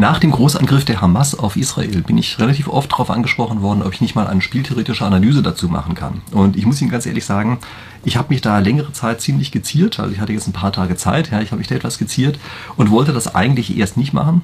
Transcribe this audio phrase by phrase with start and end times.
[0.00, 3.92] Nach dem Großangriff der Hamas auf Israel bin ich relativ oft darauf angesprochen worden, ob
[3.92, 6.22] ich nicht mal eine spieltheoretische Analyse dazu machen kann.
[6.30, 7.58] Und ich muss Ihnen ganz ehrlich sagen,
[8.02, 10.00] ich habe mich da längere Zeit ziemlich geziert.
[10.00, 12.38] Also ich hatte jetzt ein paar Tage Zeit, ja, ich habe mich da etwas geziert
[12.78, 14.40] und wollte das eigentlich erst nicht machen.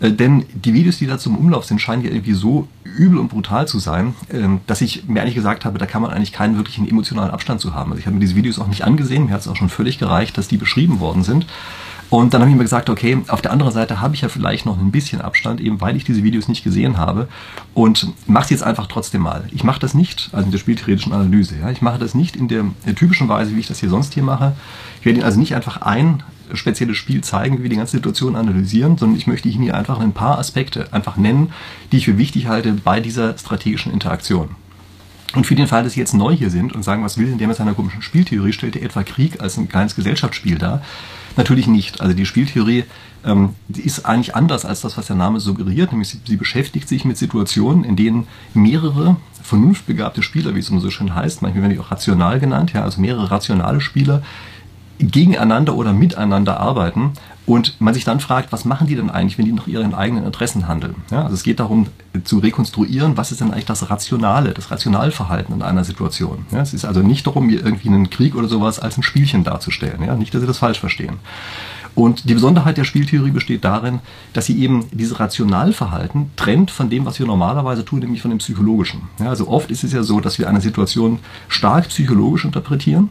[0.00, 3.28] Äh, denn die Videos, die da zum Umlauf sind, scheinen ja irgendwie so übel und
[3.28, 6.56] brutal zu sein, äh, dass ich mir eigentlich gesagt habe, da kann man eigentlich keinen
[6.56, 7.92] wirklichen emotionalen Abstand zu haben.
[7.92, 10.00] Also ich habe mir diese Videos auch nicht angesehen, mir hat es auch schon völlig
[10.00, 11.46] gereicht, dass die beschrieben worden sind.
[12.08, 14.64] Und dann habe ich mir gesagt, okay, auf der anderen Seite habe ich ja vielleicht
[14.64, 17.28] noch ein bisschen Abstand, eben weil ich diese Videos nicht gesehen habe
[17.74, 19.44] und mache es jetzt einfach trotzdem mal.
[19.52, 22.46] Ich mache das nicht, also in der spieltheoretischen Analyse, ja, ich mache das nicht in
[22.46, 24.54] der, der typischen Weise, wie ich das hier sonst hier mache.
[25.00, 26.22] Ich werde Ihnen also nicht einfach ein
[26.52, 29.98] spezielles Spiel zeigen, wie wir die ganze Situation analysieren, sondern ich möchte Ihnen hier einfach
[29.98, 31.52] ein paar Aspekte einfach nennen,
[31.90, 34.50] die ich für wichtig halte bei dieser strategischen Interaktion.
[35.34, 37.38] Und für den Fall, dass Sie jetzt neu hier sind und sagen, was will denn
[37.38, 40.82] der mit seiner komischen Spieltheorie, stellt er etwa Krieg als ein kleines Gesellschaftsspiel dar?
[41.36, 42.00] Natürlich nicht.
[42.00, 42.84] Also die Spieltheorie
[43.26, 45.90] ähm, die ist eigentlich anders als das, was der Name suggeriert.
[45.90, 50.80] Nämlich sie, sie beschäftigt sich mit Situationen, in denen mehrere vernunftbegabte Spieler, wie es immer
[50.80, 54.22] so schön heißt, manchmal werden die auch rational genannt, ja, also mehrere rationale Spieler
[54.98, 57.12] gegeneinander oder miteinander arbeiten
[57.46, 60.24] und man sich dann fragt, was machen die denn eigentlich, wenn die nach ihren eigenen
[60.24, 60.96] Interessen handeln?
[61.10, 61.86] Ja, also es geht darum
[62.24, 66.46] zu rekonstruieren, was ist denn eigentlich das Rationale, das Rationalverhalten in einer Situation.
[66.50, 70.02] Ja, es ist also nicht darum, irgendwie einen Krieg oder sowas als ein Spielchen darzustellen.
[70.02, 71.18] Ja, nicht, dass Sie das falsch verstehen.
[71.94, 74.00] Und die Besonderheit der Spieltheorie besteht darin,
[74.34, 78.36] dass sie eben dieses Rationalverhalten trennt von dem, was wir normalerweise tun, nämlich von dem
[78.38, 79.08] Psychologischen.
[79.18, 83.08] Also oft ist es ja so, dass wir eine Situation stark psychologisch interpretieren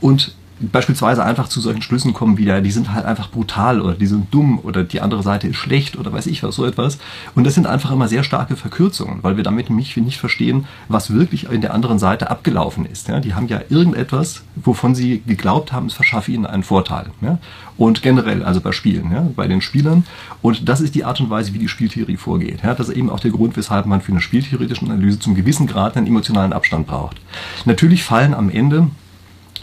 [0.00, 3.94] und beispielsweise einfach zu solchen Schlüssen kommen wie, ja, die sind halt einfach brutal oder
[3.94, 6.98] die sind dumm oder die andere Seite ist schlecht oder weiß ich was, so etwas.
[7.34, 11.12] Und das sind einfach immer sehr starke Verkürzungen, weil wir damit nicht, nicht verstehen, was
[11.12, 13.08] wirklich in der anderen Seite abgelaufen ist.
[13.08, 17.06] Ja, die haben ja irgendetwas, wovon sie geglaubt haben, es verschaffe ihnen einen Vorteil.
[17.22, 17.38] Ja?
[17.76, 20.04] Und generell, also bei Spielen, ja, bei den Spielern.
[20.42, 22.60] Und das ist die Art und Weise, wie die Spieltheorie vorgeht.
[22.62, 22.74] Ja?
[22.74, 25.96] Das ist eben auch der Grund, weshalb man für eine spieltheoretische Analyse zum gewissen Grad
[25.96, 27.16] einen emotionalen Abstand braucht.
[27.64, 28.88] Natürlich fallen am Ende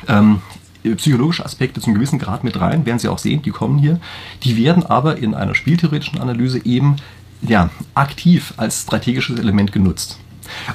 [0.08, 0.42] ähm,
[0.96, 4.00] psychologische Aspekte zum gewissen Grad mit rein, werden Sie auch sehen, die kommen hier.
[4.44, 6.98] Die werden aber in einer spieltheoretischen Analyse eben
[7.42, 10.20] ja, aktiv als strategisches Element genutzt.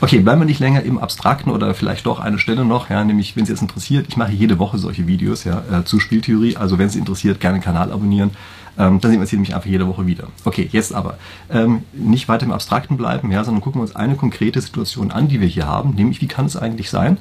[0.01, 3.37] Okay, bleiben wir nicht länger im Abstrakten oder vielleicht doch eine Stelle noch, ja, nämlich
[3.37, 6.79] wenn Sie es interessiert, ich mache jede Woche solche Videos ja, äh, zu Spieltheorie, also
[6.79, 8.31] wenn Sie interessiert, gerne den Kanal abonnieren,
[8.79, 10.29] ähm, dann sehen wir uns hier nämlich einfach jede Woche wieder.
[10.45, 11.19] Okay, jetzt aber
[11.51, 15.29] ähm, nicht weiter im Abstrakten bleiben, ja, sondern gucken wir uns eine konkrete Situation an,
[15.29, 17.19] die wir hier haben, nämlich wie kann es eigentlich sein,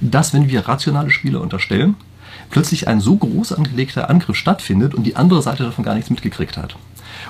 [0.00, 1.96] dass wenn wir rationale Spiele unterstellen,
[2.50, 6.56] plötzlich ein so groß angelegter Angriff stattfindet und die andere Seite davon gar nichts mitgekriegt
[6.56, 6.76] hat.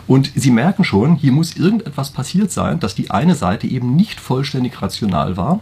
[0.06, 4.20] Und Sie merken schon, hier muss irgendetwas passiert sein, dass die eine Seite eben nicht
[4.20, 5.60] vollständig rational war,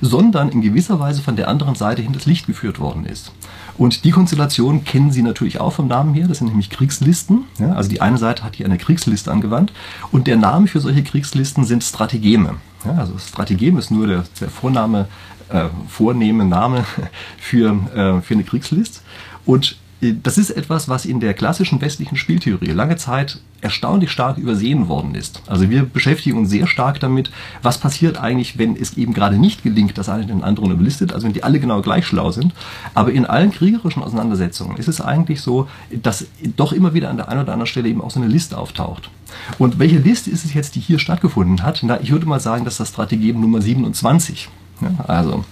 [0.00, 3.32] sondern in gewisser Weise von der anderen Seite hinters Licht geführt worden ist.
[3.76, 7.44] Und die Konstellation kennen Sie natürlich auch vom Namen her, das sind nämlich Kriegslisten.
[7.58, 9.72] Ja, also die eine Seite hat hier eine Kriegsliste angewandt
[10.12, 12.56] und der Name für solche Kriegslisten sind Strategeme.
[12.84, 15.08] Ja, also Strategem ist nur der, der Vorname
[15.48, 16.84] äh, vornehme Name
[17.38, 19.02] für, äh, für eine Kriegslist.
[19.44, 19.76] Und
[20.12, 25.14] das ist etwas, was in der klassischen westlichen Spieltheorie lange Zeit erstaunlich stark übersehen worden
[25.14, 25.40] ist.
[25.46, 27.30] Also wir beschäftigen uns sehr stark damit,
[27.62, 31.26] was passiert eigentlich, wenn es eben gerade nicht gelingt, dass einer den anderen überlistet, also
[31.26, 32.52] wenn die alle genau gleich schlau sind.
[32.92, 36.26] Aber in allen kriegerischen Auseinandersetzungen ist es eigentlich so, dass
[36.56, 39.10] doch immer wieder an der einen oder anderen Stelle eben auch so eine Liste auftaucht.
[39.58, 41.80] Und welche Liste ist es jetzt, die hier stattgefunden hat?
[41.82, 44.48] Na, ich würde mal sagen, dass das Strategem Nummer 27
[44.80, 45.44] ja, also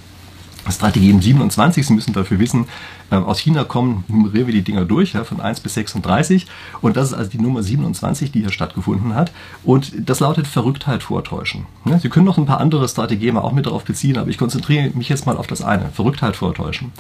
[0.71, 2.67] Strategien 27, Sie müssen dafür wissen,
[3.11, 6.47] äh, aus China kommen, nummerieren wir die Dinger durch, ja, von 1 bis 36.
[6.81, 9.33] Und das ist also die Nummer 27, die hier stattgefunden hat.
[9.65, 11.67] Und das lautet Verrücktheit vortäuschen.
[11.85, 14.91] Ja, Sie können noch ein paar andere Strategien auch mit darauf beziehen, aber ich konzentriere
[14.95, 16.93] mich jetzt mal auf das eine, Verrücktheit vortäuschen.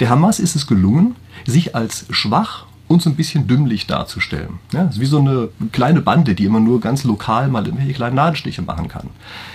[0.00, 4.60] Der Hamas ist es gelungen, sich als schwach und so ein bisschen dümmlich darzustellen.
[4.72, 8.16] Ja, ist wie so eine kleine Bande, die immer nur ganz lokal mal irgendwelche kleinen
[8.16, 9.08] Nadelstiche machen kann.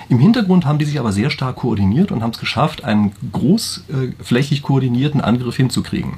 [0.09, 4.63] Im Hintergrund haben die sich aber sehr stark koordiniert und haben es geschafft, einen großflächig
[4.63, 6.13] koordinierten Angriff hinzukriegen.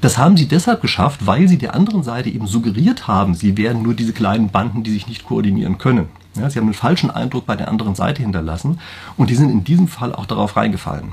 [0.00, 3.82] Das haben sie deshalb geschafft, weil sie der anderen Seite eben suggeriert haben, sie wären
[3.82, 6.08] nur diese kleinen Banden, die sich nicht koordinieren können.
[6.34, 8.78] Ja, sie haben einen falschen Eindruck bei der anderen Seite hinterlassen
[9.16, 11.12] und die sind in diesem Fall auch darauf reingefallen.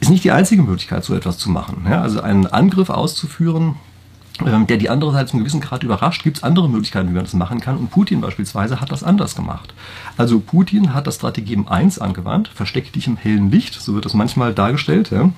[0.00, 1.86] Ist nicht die einzige Möglichkeit, so etwas zu machen.
[1.88, 3.76] Ja, also einen Angriff auszuführen,
[4.40, 7.34] der die andere Seite zum gewissen Grad überrascht, gibt es andere Möglichkeiten, wie man das
[7.34, 7.76] machen kann.
[7.76, 9.74] Und Putin beispielsweise hat das anders gemacht.
[10.16, 14.14] Also Putin hat das Strategem 1 angewandt, verstecke dich im hellen Licht, so wird das
[14.14, 15.10] manchmal dargestellt.
[15.10, 15.30] Ja.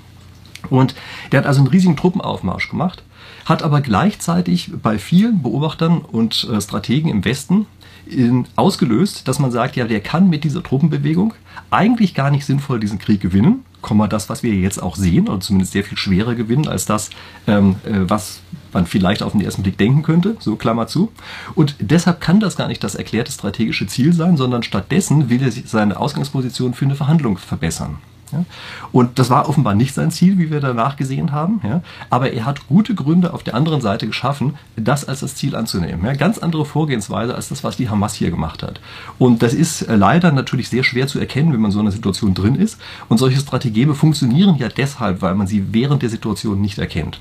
[0.70, 0.94] Und
[1.32, 3.02] der hat also einen riesigen Truppenaufmarsch gemacht,
[3.44, 7.66] hat aber gleichzeitig bei vielen Beobachtern und äh, Strategen im Westen
[8.06, 11.34] in, ausgelöst, dass man sagt, ja, der kann mit dieser Truppenbewegung
[11.70, 13.64] eigentlich gar nicht sinnvoll diesen Krieg gewinnen,
[14.08, 17.10] das, was wir jetzt auch sehen, oder zumindest sehr viel schwerer gewinnen als das,
[17.46, 18.40] ähm, äh, was
[18.72, 21.12] man vielleicht auf den ersten Blick denken könnte, so Klammer zu.
[21.54, 25.52] Und deshalb kann das gar nicht das erklärte strategische Ziel sein, sondern stattdessen will er
[25.52, 27.98] seine Ausgangsposition für eine Verhandlung verbessern.
[28.34, 28.44] Ja?
[28.92, 31.60] Und das war offenbar nicht sein Ziel, wie wir danach gesehen haben.
[31.62, 31.82] Ja?
[32.10, 36.04] Aber er hat gute Gründe auf der anderen Seite geschaffen, das als das Ziel anzunehmen.
[36.04, 36.14] Ja?
[36.14, 38.80] Ganz andere Vorgehensweise als das, was die Hamas hier gemacht hat.
[39.18, 41.92] Und das ist äh, leider natürlich sehr schwer zu erkennen, wenn man so in einer
[41.92, 42.78] Situation drin ist.
[43.08, 47.20] Und solche Strategeme funktionieren ja deshalb, weil man sie während der Situation nicht erkennt.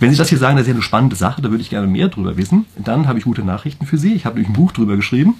[0.00, 1.86] Wenn Sie das hier sagen, das ist ja eine spannende Sache, da würde ich gerne
[1.86, 4.14] mehr drüber wissen, dann habe ich gute Nachrichten für Sie.
[4.14, 5.34] Ich habe nämlich ein Buch drüber geschrieben.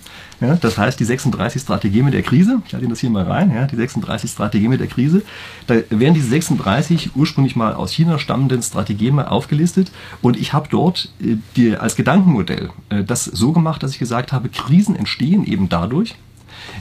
[0.60, 2.60] Das heißt, die 36 Strategeme der Krise.
[2.66, 3.69] Ich halte Ihnen das hier mal rein.
[3.70, 5.23] Die 36 Strategeme der Krise.
[5.67, 9.91] Da werden diese 36 ursprünglich mal aus China stammenden Strategeme aufgelistet.
[10.23, 14.33] Und ich habe dort äh, die, als Gedankenmodell äh, das so gemacht, dass ich gesagt
[14.33, 16.17] habe, Krisen entstehen eben dadurch,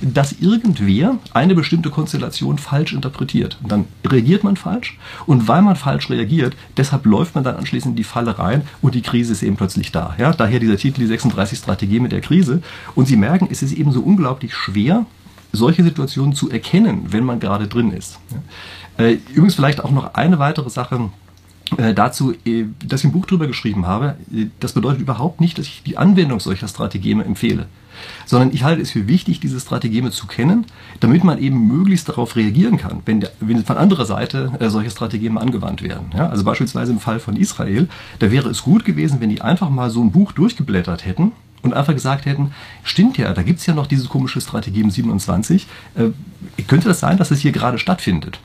[0.02, 3.58] dass irgendwer eine bestimmte Konstellation falsch interpretiert.
[3.62, 7.94] Und dann reagiert man falsch und weil man falsch reagiert, deshalb läuft man dann anschließend
[7.94, 10.16] in die Falle rein und die Krise ist eben plötzlich da.
[10.18, 12.62] Ja, daher dieser Titel, die 36 Strategien mit der Krise.
[12.96, 15.06] Und Sie merken, es ist eben so unglaublich schwer,
[15.56, 18.20] solche Situationen zu erkennen, wenn man gerade drin ist.
[18.98, 21.10] Äh, übrigens vielleicht auch noch eine weitere Sache,
[21.78, 24.16] äh, dazu, äh, dass ich ein Buch drüber geschrieben habe,
[24.60, 27.68] das bedeutet überhaupt nicht, dass ich die Anwendung solcher Strategeme empfehle
[28.26, 30.66] sondern ich halte es für wichtig, diese Strategeme zu kennen,
[31.00, 35.82] damit man eben möglichst darauf reagieren kann, wenn, wenn von anderer Seite solche Strategeme angewandt
[35.82, 36.08] werden.
[36.14, 37.88] Ja, also beispielsweise im Fall von Israel,
[38.20, 41.32] da wäre es gut gewesen, wenn die einfach mal so ein Buch durchgeblättert hätten
[41.66, 42.52] und einfach gesagt hätten,
[42.84, 47.00] stimmt ja, da gibt es ja noch diese komische Strategie im 27, äh, könnte das
[47.00, 48.40] sein, dass es hier gerade stattfindet?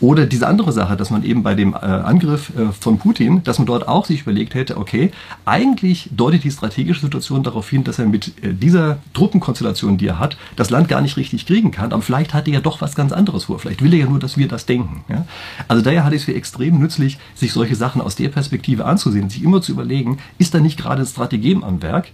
[0.00, 3.58] Oder diese andere Sache, dass man eben bei dem äh, Angriff äh, von Putin, dass
[3.58, 5.10] man dort auch sich überlegt hätte, okay,
[5.44, 10.18] eigentlich deutet die strategische Situation darauf hin, dass er mit äh, dieser Truppenkonstellation, die er
[10.18, 12.94] hat, das Land gar nicht richtig kriegen kann, aber vielleicht hat er ja doch was
[12.94, 13.58] ganz anderes vor.
[13.58, 15.04] Vielleicht will er ja nur, dass wir das denken.
[15.08, 15.26] Ja?
[15.68, 19.30] Also daher halte ich es für extrem nützlich, sich solche Sachen aus der Perspektive anzusehen,
[19.30, 22.08] sich immer zu überlegen, ist da nicht gerade ein Strategem am Werk,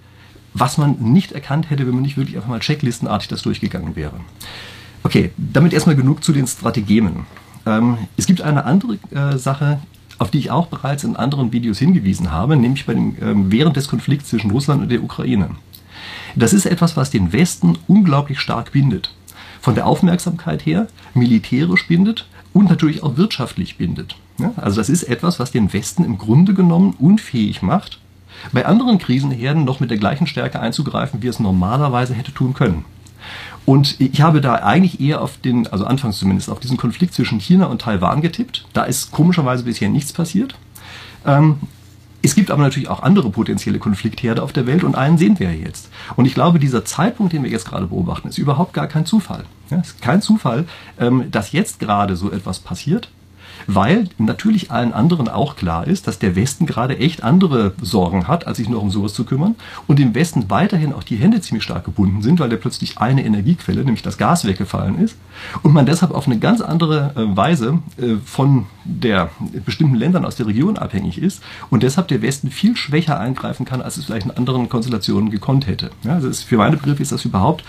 [0.55, 4.21] was man nicht erkannt hätte, wenn man nicht wirklich einfach mal checklistenartig das durchgegangen wäre.
[5.03, 7.27] Okay, damit erstmal genug zu den Strategemen.
[7.67, 9.81] Ähm, es gibt eine andere äh, Sache,
[10.19, 13.77] auf die ich auch bereits in anderen Videos hingewiesen habe, nämlich bei dem, ähm, während
[13.77, 15.51] des Konflikts zwischen Russland und der Ukraine.
[16.37, 19.15] Das ist etwas, was den Westen unglaublich stark bindet.
[19.61, 24.17] Von der Aufmerksamkeit her, militärisch bindet und natürlich auch wirtschaftlich bindet.
[24.39, 28.01] Ja, also das ist etwas, was den Westen im Grunde genommen unfähig macht,
[28.53, 32.85] bei anderen Krisenherden noch mit der gleichen Stärke einzugreifen, wie es normalerweise hätte tun können.
[33.67, 37.39] Und ich habe da eigentlich eher auf den, also anfangs zumindest, auf diesen Konflikt zwischen
[37.39, 38.67] China und Taiwan getippt.
[38.73, 40.55] Da ist komischerweise bisher nichts passiert.
[41.27, 41.57] Ähm,
[42.23, 45.55] es gibt aber natürlich auch andere potenzielle Konfliktherde auf der Welt und einen sehen wir
[45.55, 45.89] jetzt.
[46.17, 49.45] Und ich glaube, dieser Zeitpunkt, den wir jetzt gerade beobachten, ist überhaupt gar kein Zufall.
[49.71, 50.67] Ja, es ist kein Zufall,
[50.99, 53.11] ähm, dass jetzt gerade so etwas passiert
[53.67, 58.47] weil natürlich allen anderen auch klar ist, dass der Westen gerade echt andere Sorgen hat,
[58.47, 59.55] als sich nur um sowas zu kümmern.
[59.87, 63.25] Und im Westen weiterhin auch die Hände ziemlich stark gebunden sind, weil da plötzlich eine
[63.25, 65.17] Energiequelle, nämlich das Gas, weggefallen ist.
[65.63, 69.31] Und man deshalb auf eine ganz andere äh, Weise äh, von der
[69.65, 73.83] bestimmten Ländern aus der Region abhängig ist und deshalb der Westen viel schwächer eingreifen kann,
[73.83, 75.91] als es vielleicht in anderen Konstellationen gekonnt hätte.
[76.03, 77.65] Ja, also ist, für meine Begriffe ist das überhaupt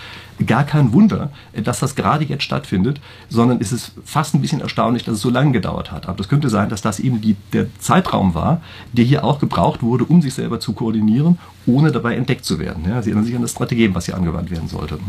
[0.46, 3.00] gar kein Wunder, dass das gerade jetzt stattfindet,
[3.30, 6.08] sondern ist es fast ein bisschen erstaunlich, dass es so lange gedauert hat.
[6.08, 8.62] Aber das könnte sein, dass das eben die, der Zeitraum war,
[8.94, 12.86] der hier auch gebraucht wurde, um sich selber zu koordinieren, ohne dabei entdeckt zu werden.
[12.88, 15.00] Ja, Sie erinnern sich an das Strategem, was hier angewandt werden sollte.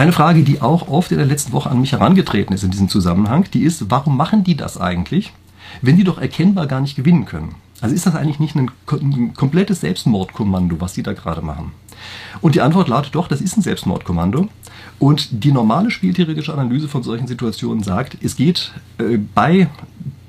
[0.00, 2.88] Eine Frage, die auch oft in der letzten Woche an mich herangetreten ist in diesem
[2.88, 5.30] Zusammenhang, die ist, warum machen die das eigentlich,
[5.82, 7.54] wenn die doch erkennbar gar nicht gewinnen können?
[7.82, 11.72] Also ist das eigentlich nicht ein, ein komplettes Selbstmordkommando, was die da gerade machen?
[12.40, 14.48] Und die Antwort lautet doch, das ist ein Selbstmordkommando.
[14.98, 19.68] Und die normale spieltheoretische Analyse von solchen Situationen sagt, es geht äh, bei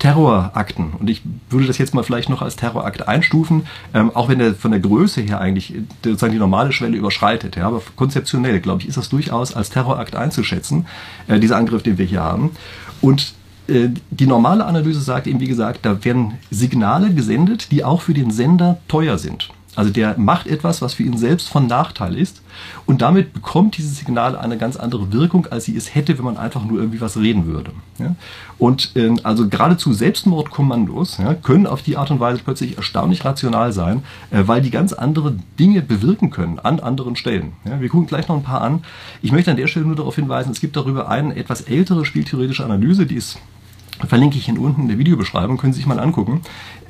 [0.02, 4.40] Terrorakten, und ich würde das jetzt mal vielleicht noch als Terrorakt einstufen, ähm, auch wenn
[4.40, 7.56] der von der Größe her eigentlich äh, sozusagen die normale Schwelle überschreitet.
[7.56, 10.88] Ja, aber konzeptionell, glaube ich, ist das durchaus als Terrorakt einzuschätzen,
[11.28, 12.50] äh, dieser Angriff, den wir hier haben.
[13.00, 13.36] Und
[13.68, 18.16] äh, die normale Analyse sagt eben, wie gesagt, da werden Signale gesendet, die auch für
[18.16, 19.50] den Sender teuer sind.
[19.76, 22.42] Also der macht etwas, was für ihn selbst von Nachteil ist
[22.86, 26.36] und damit bekommt dieses Signal eine ganz andere Wirkung, als sie es hätte, wenn man
[26.36, 27.72] einfach nur irgendwie was reden würde.
[27.98, 28.16] Ja?
[28.58, 33.72] Und äh, also geradezu Selbstmordkommandos ja, können auf die Art und Weise plötzlich erstaunlich rational
[33.72, 37.54] sein, äh, weil die ganz andere Dinge bewirken können an anderen Stellen.
[37.64, 37.80] Ja?
[37.80, 38.84] Wir gucken gleich noch ein paar an.
[39.22, 42.66] Ich möchte an der Stelle nur darauf hinweisen, es gibt darüber eine etwas ältere spieltheoretische
[42.66, 43.40] Analyse, die ist
[44.08, 46.42] verlinke ich Ihnen unten in der Videobeschreibung, können Sie sich mal angucken.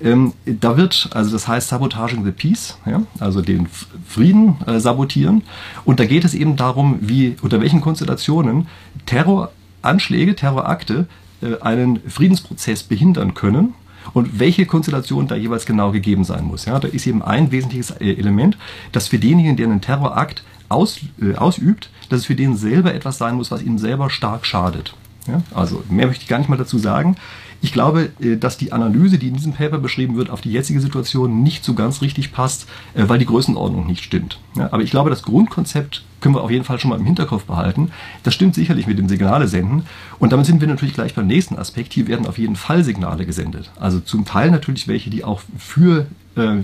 [0.01, 3.67] Ähm, da wird, also das heißt Sabotaging the Peace, ja, also den
[4.07, 5.43] Frieden äh, sabotieren.
[5.85, 8.67] Und da geht es eben darum, wie, unter welchen Konstellationen
[9.05, 9.51] Terror
[9.81, 11.07] Anschläge, Terrorakte
[11.41, 13.73] äh, einen Friedensprozess behindern können
[14.13, 16.65] und welche Konstellation da jeweils genau gegeben sein muss.
[16.65, 18.57] Ja, da ist eben ein wesentliches äh, Element,
[18.91, 23.17] dass für denjenigen, der einen Terrorakt aus, äh, ausübt, dass es für den selber etwas
[23.17, 24.93] sein muss, was ihm selber stark schadet.
[25.27, 27.15] Ja, also mehr möchte ich gar nicht mal dazu sagen.
[27.61, 30.81] Ich glaube, äh, dass die Analyse, die in diesem Paper beschrieben wird, auf die jetzige
[30.81, 34.39] Situation nicht so ganz richtig passt, äh, weil die Größenordnung nicht stimmt.
[34.55, 37.45] Ja, aber ich glaube, das Grundkonzept können wir auf jeden Fall schon mal im Hinterkopf
[37.45, 37.91] behalten.
[38.23, 39.83] Das stimmt sicherlich mit dem Signale senden.
[40.19, 41.93] Und damit sind wir natürlich gleich beim nächsten Aspekt.
[41.93, 43.71] Hier werden auf jeden Fall Signale gesendet.
[43.79, 46.57] Also zum Teil natürlich welche, die auch für, äh,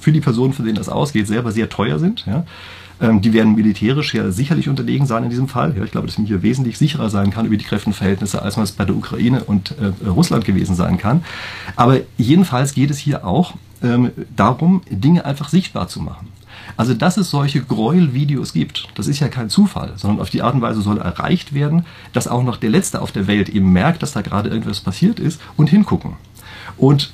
[0.00, 2.24] für die Personen, von denen das ausgeht, selber sehr teuer sind.
[2.26, 2.44] Ja.
[3.00, 5.74] Ähm, die werden militärisch ja sicherlich unterlegen sein in diesem Fall.
[5.76, 8.64] Ja, ich glaube, dass man hier wesentlich sicherer sein kann über die Kräftenverhältnisse, als man
[8.64, 11.22] es bei der Ukraine und äh, Russland gewesen sein kann.
[11.76, 16.28] Aber jedenfalls geht es hier auch ähm, darum, Dinge einfach sichtbar zu machen.
[16.76, 20.54] Also, dass es solche Gräuelvideos gibt, das ist ja kein Zufall, sondern auf die Art
[20.54, 24.02] und Weise soll erreicht werden, dass auch noch der Letzte auf der Welt eben merkt,
[24.02, 26.14] dass da gerade irgendwas passiert ist und hingucken.
[26.76, 27.12] Und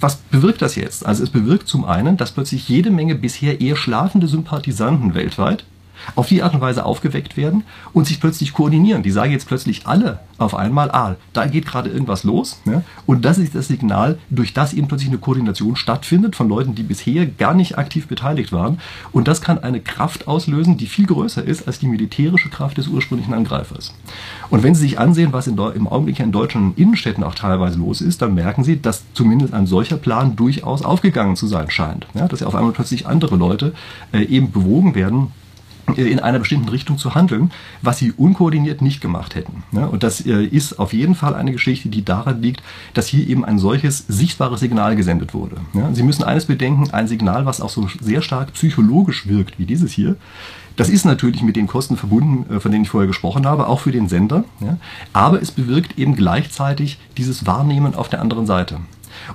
[0.00, 1.06] was bewirkt das jetzt?
[1.06, 5.64] Also es bewirkt zum einen, dass plötzlich jede Menge bisher eher schlafende Sympathisanten weltweit
[6.14, 9.02] auf die Art und Weise aufgeweckt werden und sich plötzlich koordinieren.
[9.02, 12.60] Die sagen jetzt plötzlich alle auf einmal, ah, da geht gerade irgendwas los.
[12.64, 12.82] Ne?
[13.06, 16.82] Und das ist das Signal, durch das eben plötzlich eine Koordination stattfindet von Leuten, die
[16.82, 18.78] bisher gar nicht aktiv beteiligt waren.
[19.12, 22.88] Und das kann eine Kraft auslösen, die viel größer ist als die militärische Kraft des
[22.88, 23.92] ursprünglichen Angreifers.
[24.48, 28.00] Und wenn Sie sich ansehen, was in, im Augenblick in deutschen Innenstädten auch teilweise los
[28.00, 32.06] ist, dann merken Sie, dass zumindest ein solcher Plan durchaus aufgegangen zu sein scheint.
[32.14, 32.28] Ja?
[32.28, 33.74] Dass ja auf einmal plötzlich andere Leute
[34.12, 35.28] äh, eben bewogen werden,
[35.94, 37.50] in einer bestimmten Richtung zu handeln,
[37.82, 39.62] was sie unkoordiniert nicht gemacht hätten.
[39.72, 42.62] Und das äh, ist auf jeden Fall eine Geschichte, die daran liegt,
[42.94, 45.56] dass hier eben ein solches sichtbares Signal gesendet wurde.
[45.92, 49.92] Sie müssen eines bedenken, ein Signal, was auch so sehr stark psychologisch wirkt wie dieses
[49.92, 50.16] hier,
[50.76, 53.80] das ist natürlich mit den Kosten verbunden, äh, von denen ich vorher gesprochen habe, auch
[53.80, 54.44] für den Sender.
[55.12, 58.78] Aber es bewirkt eben gleichzeitig dieses Wahrnehmen auf der anderen Seite.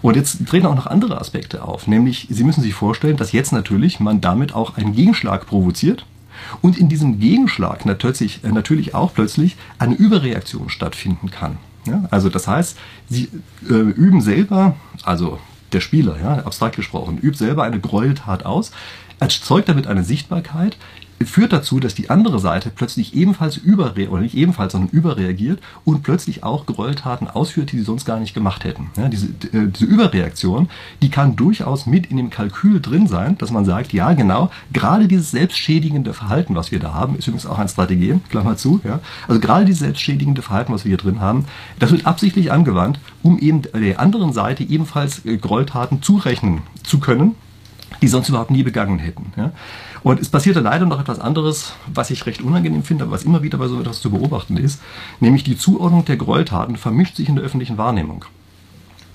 [0.01, 3.51] Und jetzt treten auch noch andere Aspekte auf, nämlich Sie müssen sich vorstellen, dass jetzt
[3.51, 6.05] natürlich man damit auch einen Gegenschlag provoziert
[6.61, 11.57] und in diesem Gegenschlag natürlich, äh, natürlich auch plötzlich eine Überreaktion stattfinden kann.
[11.85, 12.77] Ja, also das heißt,
[13.09, 13.29] sie
[13.69, 15.39] äh, üben selber, also
[15.71, 18.71] der Spieler, ja, abstrakt gesprochen, übt selber eine Gräueltat aus,
[19.19, 20.77] erzeugt damit eine Sichtbarkeit,
[21.23, 26.03] führt dazu, dass die andere Seite plötzlich ebenfalls überreagiert, oder nicht ebenfalls, sondern überreagiert und
[26.03, 28.89] plötzlich auch Gräueltaten ausführt, die sie sonst gar nicht gemacht hätten.
[28.97, 30.69] Ja, diese, äh, diese Überreaktion,
[31.01, 35.07] die kann durchaus mit in dem Kalkül drin sein, dass man sagt, ja genau, gerade
[35.07, 38.99] dieses selbstschädigende Verhalten, was wir da haben, ist übrigens auch ein Strategie, Klammer zu, ja,
[39.27, 41.45] also gerade dieses selbstschädigende Verhalten, was wir hier drin haben,
[41.79, 47.35] das wird absichtlich angewandt, um eben der anderen Seite ebenfalls äh, Gräueltaten zurechnen zu können,
[48.01, 49.33] die sonst überhaupt nie begangen hätten.
[49.37, 49.51] Ja.
[50.05, 53.41] Und es passierte leider noch etwas anderes, was ich recht unangenehm finde, aber was immer
[53.41, 54.79] wieder bei so etwas zu beobachten ist,
[55.19, 58.23] nämlich die Zuordnung der Gräueltaten vermischt sich in der öffentlichen Wahrnehmung.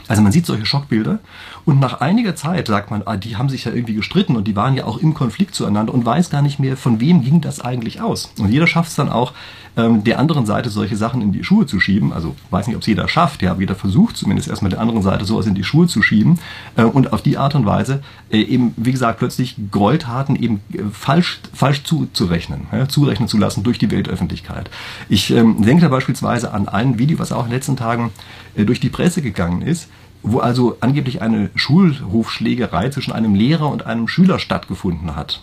[0.09, 1.21] Also man sieht solche Schockbilder
[1.65, 4.57] und nach einiger Zeit sagt man, ah, die haben sich ja irgendwie gestritten und die
[4.57, 7.61] waren ja auch im Konflikt zueinander und weiß gar nicht mehr, von wem ging das
[7.61, 8.33] eigentlich aus.
[8.41, 9.33] Und jeder schafft es dann auch,
[9.81, 12.13] ähm, der anderen Seite solche Sachen in die Schuhe zu schieben.
[12.13, 15.25] Also weiß nicht, ob es jeder schafft, ja, jeder versucht zumindest erstmal der anderen Seite
[15.25, 16.39] sowas in die Schuhe zu schieben
[16.77, 20.83] äh, und auf die Art und Weise äh, eben, wie gesagt, plötzlich Gräueltaten eben äh,
[20.93, 24.71] falsch, falsch zuzurechnen, ja, zurechnen zu lassen durch die Weltöffentlichkeit.
[25.09, 28.11] Ich ähm, denke da beispielsweise an ein Video, was auch in den letzten Tagen
[28.55, 29.89] äh, durch die Presse gegangen ist,
[30.23, 35.43] wo also angeblich eine Schulhofschlägerei zwischen einem Lehrer und einem Schüler stattgefunden hat.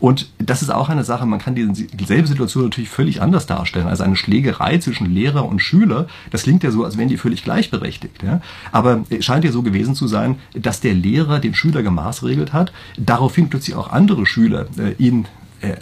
[0.00, 3.86] Und das ist auch eine Sache, man kann dieselbe Situation natürlich völlig anders darstellen.
[3.86, 7.44] Also eine Schlägerei zwischen Lehrer und Schüler, das klingt ja so, als wären die völlig
[7.44, 8.22] gleichberechtigt.
[8.22, 8.40] Ja?
[8.72, 12.72] Aber es scheint ja so gewesen zu sein, dass der Lehrer den Schüler gemaßregelt hat,
[12.96, 15.26] daraufhin plötzlich auch andere Schüler äh, ihn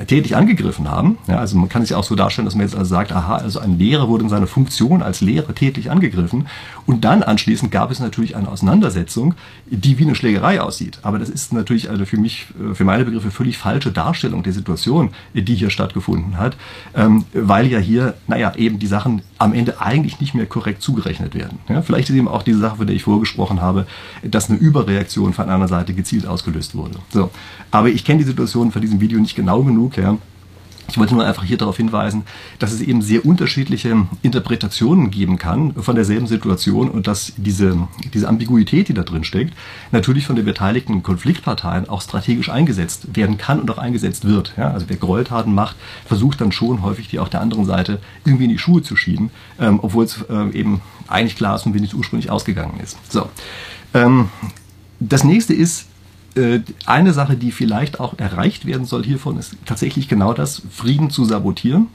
[0.06, 1.18] tätig angegriffen haben.
[1.26, 3.36] Ja, also man kann es ja auch so darstellen, dass man jetzt also sagt, aha,
[3.36, 6.46] also ein Lehrer wurde in seiner Funktion als Lehrer tätig angegriffen.
[6.86, 9.34] Und dann anschließend gab es natürlich eine Auseinandersetzung,
[9.66, 11.00] die wie eine Schlägerei aussieht.
[11.02, 14.52] Aber das ist natürlich also für mich, äh, für meine Begriffe völlig falsche Darstellung der
[14.52, 16.56] Situation, die hier stattgefunden hat,
[16.94, 21.34] ähm, weil ja hier, naja, eben die Sachen am Ende eigentlich nicht mehr korrekt zugerechnet
[21.34, 21.58] werden.
[21.68, 23.86] Ja, vielleicht ist eben auch diese Sache, von der ich vorgesprochen habe,
[24.22, 26.98] dass eine Überreaktion von einer Seite gezielt ausgelöst wurde.
[27.10, 27.30] So.
[27.70, 29.96] Aber ich kenne die Situation von diesem Video nicht genau genug.
[29.96, 30.18] Ja.
[30.88, 32.24] Ich wollte nur einfach hier darauf hinweisen,
[32.58, 37.76] dass es eben sehr unterschiedliche Interpretationen geben kann von derselben Situation und dass diese,
[38.14, 39.52] diese Ambiguität, die da drin steckt,
[39.90, 44.52] natürlich von den beteiligten Konfliktparteien auch strategisch eingesetzt werden kann und auch eingesetzt wird.
[44.56, 48.44] Ja, also wer Gräueltaten macht, versucht dann schon häufig die auch der anderen Seite irgendwie
[48.44, 51.82] in die Schuhe zu schieben, ähm, obwohl es ähm, eben eigentlich klar ist, von wem
[51.82, 52.96] es ursprünglich ausgegangen ist.
[53.10, 53.28] So.
[53.92, 54.28] Ähm,
[55.00, 55.86] das nächste ist,
[56.84, 61.24] eine Sache, die vielleicht auch erreicht werden soll hiervon, ist tatsächlich genau das, Frieden zu
[61.24, 61.88] sabotieren.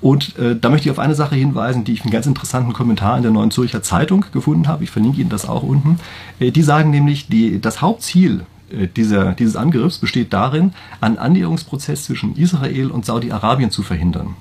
[0.00, 3.16] Und äh, da möchte ich auf eine Sache hinweisen, die ich einen ganz interessanten Kommentar
[3.16, 4.84] in der Neuen Zürcher Zeitung gefunden habe.
[4.84, 5.98] Ich verlinke Ihnen das auch unten.
[6.38, 12.04] Äh, die sagen nämlich, die, das Hauptziel äh, dieser, dieses Angriffs besteht darin, einen Annäherungsprozess
[12.04, 14.36] zwischen Israel und Saudi-Arabien zu verhindern.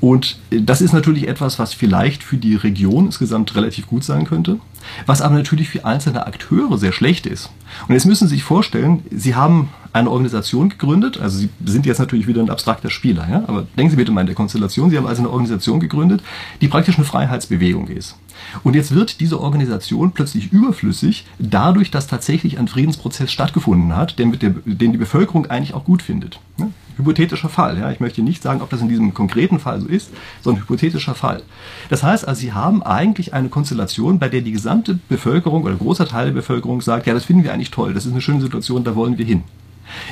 [0.00, 4.24] Und äh, das ist natürlich etwas, was vielleicht für die Region insgesamt relativ gut sein
[4.24, 4.58] könnte,
[5.06, 7.50] was aber natürlich für einzelne Akteure sehr schlecht ist.
[7.86, 11.98] Und jetzt müssen Sie sich vorstellen, Sie haben eine Organisation gegründet, also Sie sind jetzt
[11.98, 13.44] natürlich wieder ein abstrakter Spieler, ja?
[13.46, 16.22] aber denken Sie bitte mal in der Konstellation, Sie haben also eine Organisation gegründet,
[16.60, 18.16] die praktisch eine Freiheitsbewegung ist.
[18.62, 24.38] Und jetzt wird diese Organisation plötzlich überflüssig, dadurch, dass tatsächlich ein Friedensprozess stattgefunden hat, den,
[24.38, 26.40] der, den die Bevölkerung eigentlich auch gut findet.
[26.56, 26.70] Ne?
[27.00, 27.78] Hypothetischer Fall.
[27.78, 27.90] Ja?
[27.90, 31.42] Ich möchte nicht sagen, ob das in diesem konkreten Fall so ist, sondern hypothetischer Fall.
[31.88, 36.06] Das heißt also, Sie haben eigentlich eine Konstellation, bei der die gesamte Bevölkerung oder großer
[36.06, 38.84] Teil der Bevölkerung sagt, ja, das finden wir eigentlich toll, das ist eine schöne Situation,
[38.84, 39.44] da wollen wir hin.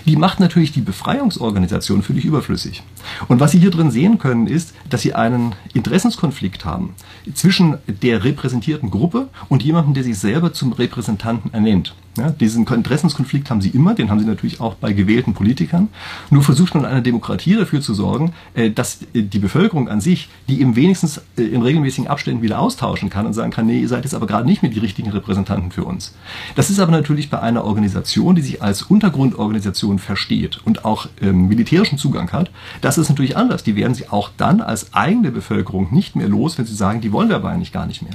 [0.06, 2.82] Die macht natürlich die Befreiungsorganisation völlig überflüssig.
[3.28, 6.94] Und was Sie hier drin sehen können, ist, dass Sie einen Interessenskonflikt haben
[7.34, 11.94] zwischen der repräsentierten Gruppe und jemandem, der sich selber zum Repräsentanten ernennt.
[12.18, 15.88] Ja, diesen Interessenskonflikt haben sie immer, den haben sie natürlich auch bei gewählten Politikern.
[16.30, 20.00] Nur versucht man in einer Demokratie dafür zu sorgen, äh, dass äh, die Bevölkerung an
[20.00, 23.80] sich, die eben wenigstens äh, in regelmäßigen Abständen wieder austauschen kann und sagen kann, nee,
[23.80, 26.16] ihr seid jetzt aber gerade nicht mehr die richtigen Repräsentanten für uns.
[26.56, 31.46] Das ist aber natürlich bei einer Organisation, die sich als Untergrundorganisation versteht und auch ähm,
[31.46, 32.50] militärischen Zugang hat,
[32.80, 33.62] das ist natürlich anders.
[33.62, 37.12] Die werden sie auch dann als eigene Bevölkerung nicht mehr los, wenn sie sagen, die
[37.12, 38.14] wollen wir aber eigentlich gar nicht mehr.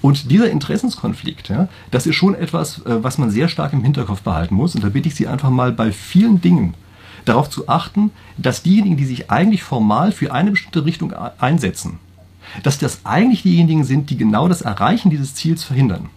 [0.00, 4.54] Und dieser Interessenskonflikt, ja, das ist schon etwas, was man sehr stark im Hinterkopf behalten
[4.54, 4.74] muss.
[4.74, 6.74] Und da bitte ich Sie einfach mal bei vielen Dingen
[7.24, 11.98] darauf zu achten, dass diejenigen, die sich eigentlich formal für eine bestimmte Richtung einsetzen,
[12.62, 16.10] dass das eigentlich diejenigen sind, die genau das Erreichen dieses Ziels verhindern.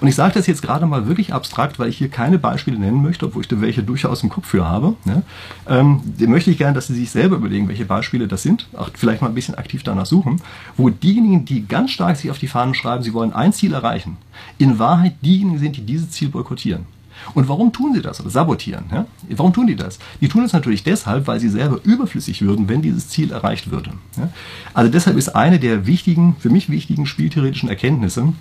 [0.00, 3.02] Und ich sage das jetzt gerade mal wirklich abstrakt, weil ich hier keine Beispiele nennen
[3.02, 4.94] möchte, obwohl ich da welche durchaus im Kopf für habe.
[5.04, 5.22] Ne?
[5.68, 9.22] Ähm, möchte ich gerne, dass Sie sich selber überlegen, welche Beispiele das sind, auch vielleicht
[9.22, 10.40] mal ein bisschen aktiv danach suchen,
[10.76, 14.16] wo diejenigen, die ganz stark sich auf die Fahnen schreiben, sie wollen ein Ziel erreichen,
[14.58, 16.86] in Wahrheit diejenigen sind, die dieses Ziel boykottieren.
[17.34, 18.84] Und warum tun sie das oder sabotieren?
[18.92, 19.06] Ja?
[19.30, 19.98] Warum tun die das?
[20.20, 23.92] Die tun es natürlich deshalb, weil sie selber überflüssig würden, wenn dieses Ziel erreicht würde.
[24.16, 24.28] Ja?
[24.74, 28.32] Also deshalb ist eine der wichtigen, für mich wichtigen spieltheoretischen Erkenntnisse,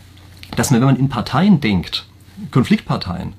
[0.55, 2.05] dass man, wenn man in Parteien denkt,
[2.51, 3.34] Konfliktparteien,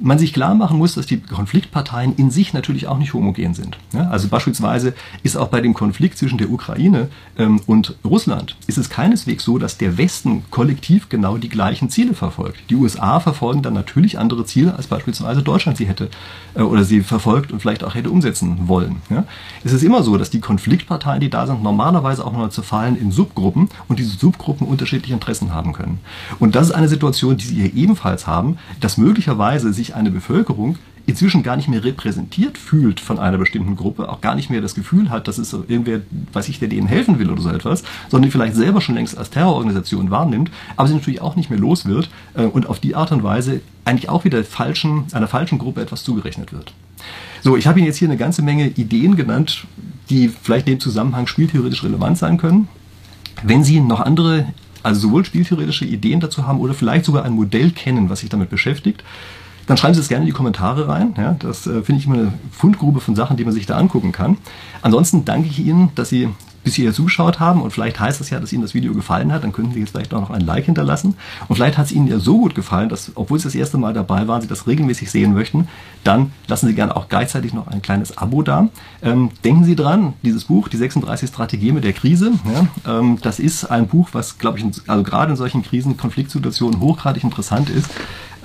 [0.00, 3.78] man sich klar machen muss, dass die Konfliktparteien in sich natürlich auch nicht homogen sind.
[3.92, 8.78] Ja, also beispielsweise ist auch bei dem Konflikt zwischen der Ukraine ähm, und Russland ist
[8.78, 12.58] es keineswegs so, dass der Westen kollektiv genau die gleichen Ziele verfolgt.
[12.70, 16.08] Die USA verfolgen dann natürlich andere Ziele, als beispielsweise Deutschland sie hätte
[16.54, 18.96] äh, oder sie verfolgt und vielleicht auch hätte umsetzen wollen.
[19.10, 19.24] Ja.
[19.62, 23.10] Es ist immer so, dass die Konfliktparteien, die da sind, normalerweise auch noch zerfallen in
[23.10, 26.00] Subgruppen und diese Subgruppen unterschiedliche Interessen haben können.
[26.38, 30.10] Und das ist eine Situation, die sie hier ebenfalls haben, dass möglicherweise sich sich eine
[30.10, 34.60] Bevölkerung inzwischen gar nicht mehr repräsentiert fühlt von einer bestimmten Gruppe, auch gar nicht mehr
[34.60, 36.00] das Gefühl hat, dass es irgendwer,
[36.32, 39.30] weiß ich, der denen helfen will oder so etwas, sondern vielleicht selber schon längst als
[39.30, 43.12] Terrororganisation wahrnimmt, aber sie natürlich auch nicht mehr los wird äh, und auf die Art
[43.12, 46.72] und Weise eigentlich auch wieder falschen, einer falschen Gruppe etwas zugerechnet wird.
[47.42, 49.66] So, ich habe Ihnen jetzt hier eine ganze Menge Ideen genannt,
[50.08, 52.68] die vielleicht in dem Zusammenhang spieltheoretisch relevant sein können.
[53.42, 54.46] Wenn Sie noch andere,
[54.82, 58.48] also sowohl spieltheoretische Ideen dazu haben oder vielleicht sogar ein Modell kennen, was sich damit
[58.48, 59.04] beschäftigt,
[59.66, 61.14] dann schreiben Sie es gerne in die Kommentare rein.
[61.16, 64.12] Ja, das äh, finde ich immer eine Fundgrube von Sachen, die man sich da angucken
[64.12, 64.38] kann.
[64.82, 66.28] Ansonsten danke ich Ihnen, dass Sie
[66.64, 69.44] bis hierher zugeschaut haben und vielleicht heißt das ja, dass Ihnen das Video gefallen hat,
[69.44, 71.16] dann könnten Sie jetzt vielleicht auch noch ein Like hinterlassen
[71.48, 73.92] und vielleicht hat es Ihnen ja so gut gefallen, dass, obwohl Sie das erste Mal
[73.92, 75.68] dabei waren, Sie das regelmäßig sehen möchten,
[76.02, 78.68] dann lassen Sie gerne auch gleichzeitig noch ein kleines Abo da.
[79.02, 83.38] Ähm, denken Sie dran, dieses Buch, die 36 Strategien mit der Krise, ja, ähm, das
[83.38, 87.90] ist ein Buch, was, glaube ich, also gerade in solchen Krisen, Konfliktsituationen hochgradig interessant ist.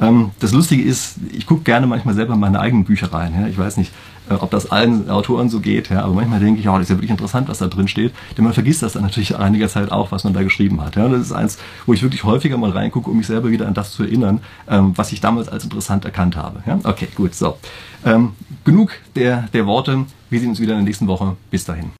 [0.01, 3.33] Ähm, das Lustige ist, ich gucke gerne manchmal selber in meine eigenen Bücher rein.
[3.39, 3.47] Ja.
[3.47, 3.91] Ich weiß nicht,
[4.39, 6.95] ob das allen Autoren so geht, ja, aber manchmal denke ich, oh, das ist ja
[6.95, 8.13] wirklich interessant, was da drin steht.
[8.37, 10.95] Denn man vergisst das dann natürlich einiger Zeit auch, was man da geschrieben hat.
[10.95, 11.05] Ja.
[11.05, 13.73] Und das ist eins, wo ich wirklich häufiger mal reingucke, um mich selber wieder an
[13.73, 16.61] das zu erinnern, ähm, was ich damals als interessant erkannt habe.
[16.65, 16.79] Ja.
[16.83, 17.57] Okay, gut, so.
[18.05, 20.05] Ähm, genug der, der Worte.
[20.29, 21.35] Wir sehen uns wieder in der nächsten Woche.
[21.49, 21.91] Bis dahin.